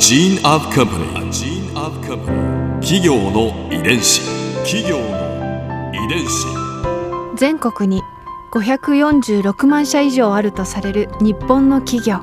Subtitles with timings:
[0.00, 1.30] gene of company.
[1.30, 2.80] Gene of company.
[2.80, 4.22] 企業の遺伝子。
[4.64, 6.46] 企業の遺伝子。
[7.36, 8.02] 全国に
[8.50, 12.20] 546万社以上あるとされる日本の企業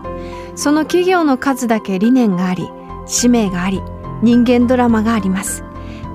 [0.55, 2.67] その企業の数だけ理念があり
[3.05, 3.81] 使命があり
[4.21, 5.63] 人間ドラマがあります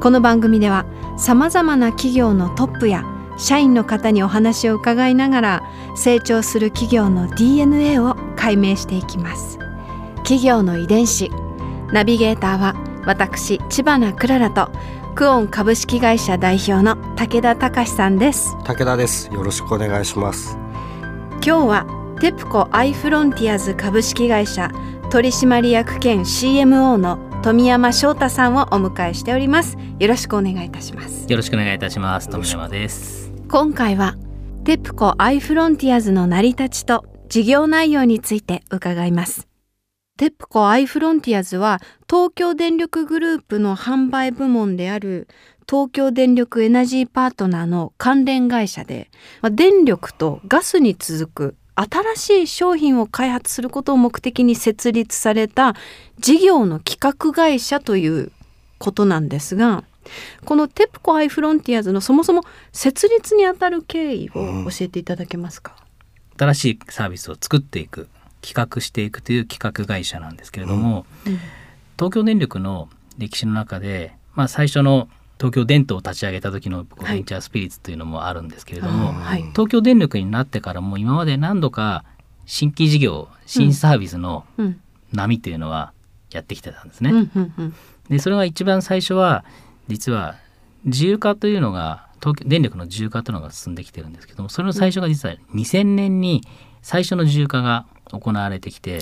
[0.01, 0.85] この番組では
[1.17, 3.05] さまざまな企業のトップや
[3.39, 5.63] 社員の方にお話を伺いながら
[5.97, 9.59] 成長する企業の DNA を解明していきます
[10.19, 11.31] 企業の遺伝子
[11.93, 12.75] ナビゲーターは
[13.05, 14.71] 私千葉なクララと
[15.15, 18.57] クオン株式会社代表の武田隆さんです。
[18.65, 19.33] 武田です。
[19.33, 20.57] よろしくお願いします。
[21.35, 24.71] 今日はテプコアイフロンティアズ株式会社
[25.11, 29.77] 取締役兼 CMO の富山翔太さんをお迎えしております。
[29.99, 31.27] よろしくお願いいたします。
[31.29, 32.31] よろしくお願いいたします。
[32.31, 33.33] 富山です。
[33.49, 34.17] 今回は
[34.65, 39.52] テプコアイフロンティアズの成り立ちと事業内容について伺います
[40.23, 45.27] テプコアイフロンティアズは東京電力グループの販売部門である
[45.69, 55.75] 東京電力エナジーパートナーの関連会社で、まあ、電力とガスに続く新しい商品を開発することを目的に設立された
[56.21, 58.31] 事業の企画会社という
[58.79, 59.83] ことなんですが
[60.45, 68.09] このテプコアイフロンティアズのそもそも設立にあたる経緯を教えていただけますか、うん、新しいサービスを作っていく
[68.43, 71.39] 企画していくという企画会社なんですけれども、うん。
[71.97, 82.05] 東京電力の歴史の中で、まあ、最初の東京電灯を立ち上げた時のベンチャースピリッツというのもあるんですけれども、はい、東京電力になってからも今まで何度か
[82.47, 84.45] 新規事業新サービスの
[85.13, 85.93] 波というのは
[86.31, 87.13] やってきてたんですね。
[88.09, 89.45] でそれが一番最初は
[89.89, 90.37] 実は
[90.85, 96.43] 自由化というのが東京電力の自由化というのが進んできてるんですけどもそれの最初が実は2000年に
[96.83, 99.01] 最初の自由化が行われてきて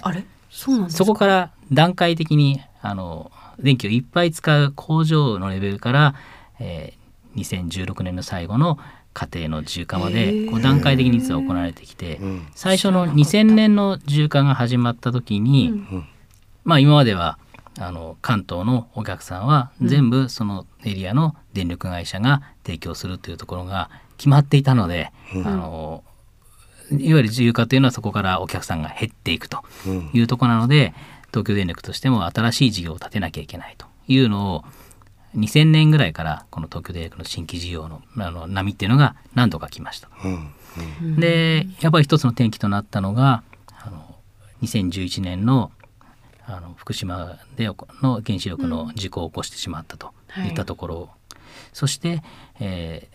[0.50, 6.14] そそこから段階的にあの電気をいっぱい使う工場のレベルから、
[6.58, 8.78] えー、2016年の最後の
[9.12, 12.20] 家庭の自由化までこう段階的に実は行われてきて
[12.54, 15.84] 最初の2000年の自由化が始まった時に、
[16.64, 17.38] まあ今までは
[17.78, 25.12] あの関東のお客さんは全部そのエリアの電力会社が提供するというところが決まっていたので、
[25.44, 26.04] あの
[26.90, 29.62] いわゆる自由化というのはそこからお客さんが減っていくと
[30.12, 30.94] いうところなので、
[31.28, 34.64] 東京電力としても新しい事業を立てなきゃいけないというのを
[35.36, 40.08] 2000年ぐらいからこの東京電力の新規事業のあの波っていうのが何度か来ました。
[40.24, 40.52] うん。
[41.02, 43.42] うん、でやっぱり一つの転機となったのが
[43.84, 44.16] あの
[44.62, 45.72] 2011年の
[46.46, 50.12] あの福島での原子力の事故を起こしてしまったと
[50.44, 51.10] いったところ、うんはい、
[51.72, 52.22] そして、
[52.58, 53.08] え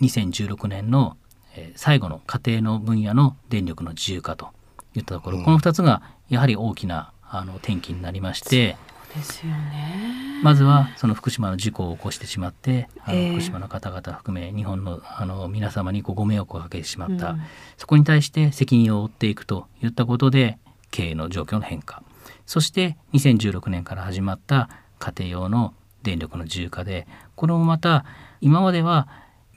[0.00, 1.16] ー、2016年の
[1.56, 4.48] え最後の家庭の分野の電力の自由化と
[4.94, 8.76] いったところ、うん、この2つがやはり大きなあの転機になりまして。
[9.14, 17.40] ですよね、まずはその福島の事故を起こしてしまってあの福島の方々含め日本のあの皆様にご迷惑をかけてしまった、うん、
[17.76, 20.58] そこに対して責任を負っていくといったことで
[20.92, 22.04] 経営の状況の変化。
[22.46, 24.68] そして2016年から始まった
[25.00, 25.74] 家庭用の
[26.04, 28.04] 電力の自由化でこれもまた
[28.40, 29.08] 今までは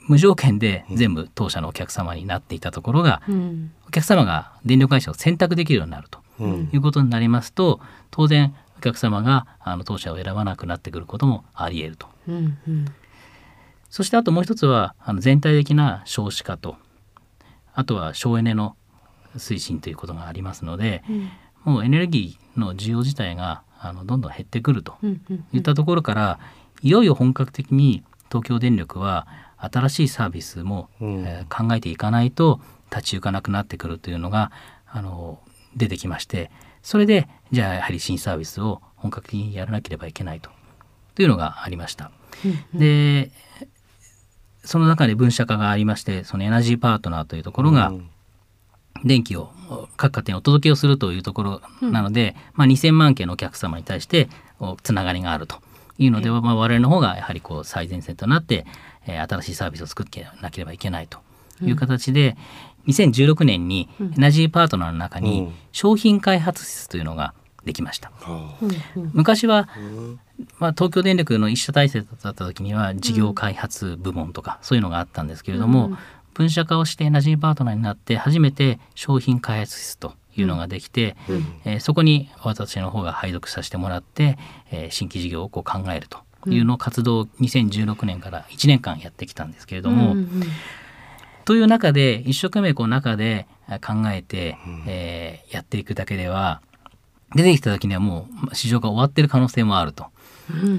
[0.08, 7.80] 無条件で全部当社のお客様になっていたところが、うん、お客様が電力会社を選択できるようになるということになりますと
[8.12, 12.08] 当然お客様があの当社を選ばなくなってくることもあり得ると。
[12.28, 12.86] うんうん、
[13.90, 16.75] そしてあともう一つはあの全体的な少子化と
[17.74, 18.75] あとは省エネの
[19.38, 21.30] 推進ということがありますので、うん、
[21.63, 24.96] もうエネルギーの需要自体があのどんどん減ってくると
[25.53, 26.40] いったところから、
[26.81, 29.28] いよいよ本格的に東京電力は
[29.72, 32.59] 新しいサービスも、うん、えー、考えていかないと
[32.91, 34.51] 立ち行かなくなってくるというのが
[34.88, 35.40] あの
[35.75, 36.51] 出てきまして
[36.81, 40.50] それでじゃあやはり新サービスを本格的にやらなければいけないと。
[41.16, 42.12] というのがありました。
[42.74, 43.31] うん、で
[44.63, 47.94] その中で分社化がありましてそのエナジーパートナーというところが、
[49.03, 49.51] 電気を
[49.97, 54.30] 各家庭にお届けをするというところなので、うん、まあ、2,000万件のお客様に対して
[54.83, 55.57] つながりがあると
[55.98, 58.66] いうので、まあ、我々の方がやはりこう最前線となって
[59.07, 61.19] えー、新しいサービスを作ってなければいけないと
[61.62, 62.36] いう形で、
[62.86, 67.34] うん、2016年にエナジーパートナーの中に商品開発室というのが
[67.66, 68.12] できました。
[68.95, 69.69] うん、昔は、
[70.60, 75.98] まあ、東京電力の一社体制だった時には事業開発部門とかそういうのがあったんですけれども、
[76.34, 84.38] 分社化をしてエナジーパートナーになって初めて商品開発室というのができて、うん、えー、そこに私の方が配属させてもらって、
[84.71, 86.19] えー、新規事業をこう考えると
[86.50, 90.44] いうの活動を2016年から1年間やってきたんですけれども、うんうん、
[91.45, 93.47] という中で一生懸命こう中で
[93.81, 94.57] 考えて、
[94.88, 96.62] えー、やっていくだけでは
[97.36, 100.06] 出てきた時にはもう市場が終わってる可能性もあると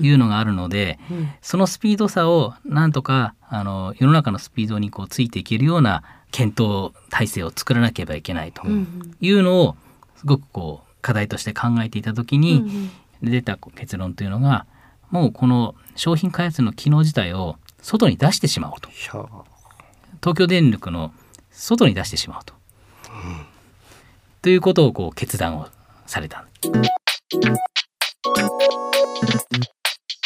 [0.02, 1.16] いうのがあるので、うん。
[1.18, 6.02] うんそのスピード差をなんとかあの世の中のスピードにこうついていけるような
[6.34, 8.68] 検討体制を作らなければいけないとう。
[8.68, 9.76] んいうのを
[10.16, 12.90] すごくこう課題として考えていた時うんに
[13.22, 14.66] 出た結論というのが
[15.12, 18.90] もうこの商品開発の機能自体を外に出してしまおうと。
[20.20, 21.12] 東京電力の
[21.52, 22.54] 外に出してしまおうと。
[24.42, 25.68] ということをこう決断を
[26.06, 26.44] された。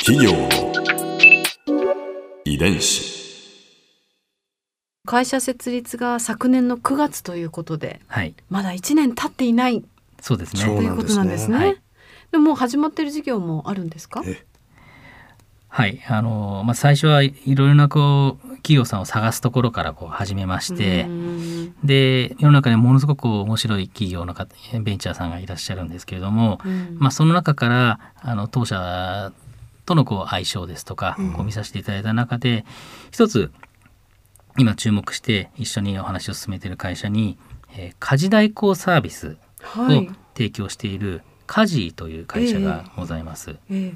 [0.06, 0.48] 企業の
[2.46, 3.17] 遺伝子
[5.08, 9.82] 会社設立が昨年の9月ということではい、まだ1年経っていない
[10.20, 11.56] そうですそうということなんですね。
[11.56, 11.76] はい。
[12.30, 14.22] でも始まってる事業もあるんですか？
[14.26, 14.44] え
[15.70, 21.74] はい、あのまあ最初はいろいろなこう企業さんを探すところからこう始めまして、うん。
[21.82, 26.98] で世の中にものすごく面白い企業の方ベンチャーさんがいらっしゃるんですけれども、うん。
[26.98, 29.32] まあその中からあの当社
[29.86, 31.32] とのこう相性ですとか、うん。
[31.32, 32.66] こう見させていただいた中で
[33.10, 33.50] 一つ
[34.58, 37.38] 今注目して一緒にお話を進めている会社に、
[37.76, 39.36] えー家事代行サービス
[39.76, 40.10] をはい。
[40.34, 43.56] 提供しているカジーという会社がございます。
[43.70, 43.92] え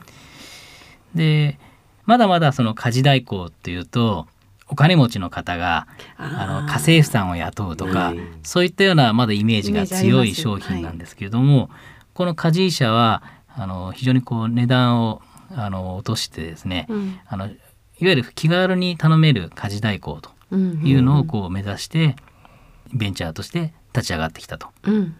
[1.15, 1.59] で
[2.05, 4.27] まだまだその家事代行っていうと
[4.69, 5.87] お金持ちの方が
[6.17, 11.71] あの家政婦さんを雇うとか、うんそういったようなまだイメージが強い商品なんですけれども、
[12.15, 13.23] この家事社は
[13.55, 15.23] あの非常にこう値段を
[15.55, 17.21] あの落としてですね、うん。
[17.27, 17.57] あのいわ
[17.99, 22.17] ゆる気軽に頼める家事代行とうんいうのをこう目指して
[22.93, 24.69] ベンチャーとして立ち上がってきたと。
[24.85, 25.17] うん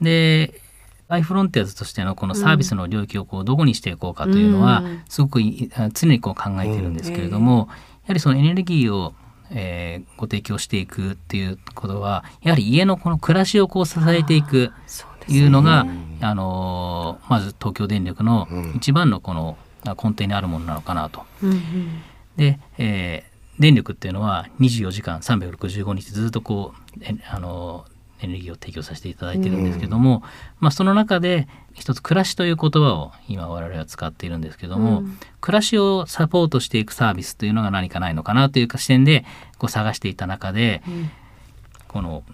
[0.00, 0.60] で
[1.08, 5.02] アイフロンティアズとしてのこのサービスの領域をこうどこにしていこうかというのはうん。
[5.08, 5.40] すごく
[5.92, 7.68] 常にこう考えているんですけれども、
[8.04, 9.12] やはりそのエネルギーを、
[9.50, 14.70] えーご提供していくっていうことはやはり家のこの暮らしをこう支えていく
[15.28, 18.74] いうのが、うんあのーまず東京電力のうん。
[18.76, 21.24] 一番のこのあ根底にあるものなのかなと。
[21.42, 21.58] うんうん。
[22.36, 23.29] で、えー
[23.60, 27.84] 電力っていうのは24時間365日ずっとこうえあの
[28.22, 30.22] エネルギーを提供させていただいてるんですけども、
[30.58, 35.18] まあ、その中で一つ暮らしという言葉を今我々は使っているんですけども、うん。
[35.40, 39.24] 暮らしをサポートしていくサービスというのが何かないのかなというか視点で
[39.58, 41.10] こう探していた中でうん。
[41.88, 42.24] この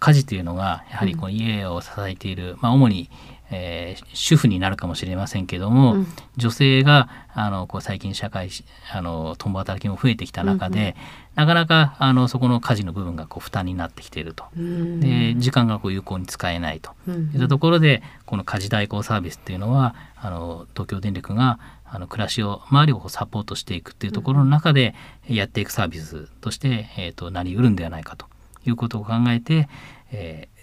[0.00, 3.10] 家事というのがやはりこの家を支えている、まあ、主に、
[3.50, 6.06] えー主婦になるかもしれませんけども、うん。
[6.36, 10.96] 女性があのこう最近社会しあの共働きも増えてきた中で、
[11.34, 14.44] なかなかあのそこの家事の部分がこう負担になってきていると。
[14.56, 15.00] うん。
[15.00, 16.92] で時間がこう有効に使えないと。
[17.06, 17.30] うん。
[17.32, 24.94] いったところでこの家事代行サービスっていうのはあの東京電力があの暮らしを周りをサポートしていくっていうところの中で
[25.26, 28.26] やっていくサービスとして、えー、となりうるんではないかと
[28.66, 29.68] いうことを考えて、
[30.12, 30.58] えー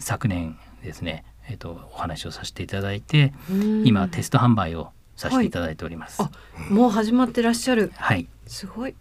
[0.00, 6.22] 昨年ですね、えー、とお話をさせていただいてうん今テスト販売をさせていただいております。
[6.22, 6.30] あ
[6.70, 7.90] もう始まってらっしゃる。
[7.96, 8.94] はいすごい。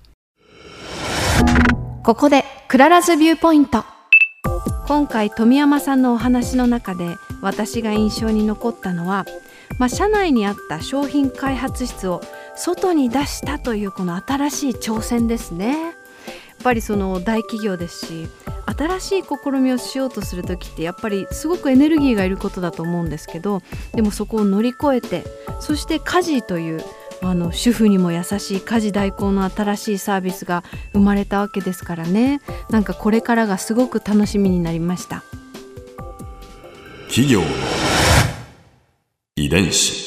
[2.03, 3.83] ここで Clara's Viewpoint。
[4.87, 9.25] 今回富山さんのお話の中で私が印象に残ったのは、
[9.79, 12.21] まあ、社内にあった商品開発室を
[12.55, 15.73] 外に出したというこの新しい挑戦ですね。
[15.81, 15.93] やっ
[16.63, 18.27] ぱりその大企業ですし
[18.77, 23.61] 新しい試みをしようとする時ってやっぱりすごくエネルギーがいることだと思うんですけど
[23.93, 25.23] でもそこを乗り越えて
[25.59, 26.83] そして家事という
[27.21, 32.41] あの主婦にも優しい家事代行の新しいサービスが生まれたわけですからね。
[32.69, 35.23] なんかこれからがすごく楽しみになりました。
[37.07, 37.41] 企業
[39.35, 40.06] 遺伝子。